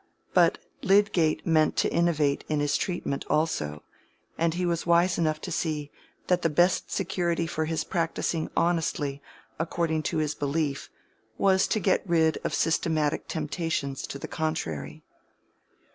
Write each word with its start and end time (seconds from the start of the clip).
But 0.33 0.57
Lydgate 0.81 1.45
meant 1.45 1.77
to 1.77 1.93
innovate 1.93 2.43
in 2.49 2.59
his 2.59 2.75
treatment 2.75 3.23
also, 3.29 3.83
and 4.35 4.55
he 4.55 4.65
was 4.65 4.87
wise 4.87 5.19
enough 5.19 5.39
to 5.41 5.51
see 5.51 5.91
that 6.25 6.41
the 6.41 6.49
best 6.49 6.89
security 6.89 7.45
for 7.45 7.65
his 7.65 7.83
practising 7.83 8.49
honestly 8.57 9.21
according 9.59 10.01
to 10.09 10.17
his 10.17 10.33
belief 10.33 10.89
was 11.37 11.67
to 11.67 11.79
get 11.79 12.01
rid 12.09 12.39
of 12.43 12.55
systematic 12.55 13.27
temptations 13.27 14.01
to 14.07 14.17
the 14.17 14.27
contrary. 14.27 15.03